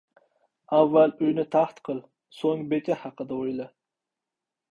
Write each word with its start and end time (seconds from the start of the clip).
•Avval 0.77 1.11
uyni 1.25 1.43
taxt 1.57 1.83
qil, 1.89 2.01
so‘ng 2.39 2.65
beka 2.73 2.99
haqida 3.05 3.39
o‘yla. 3.43 3.71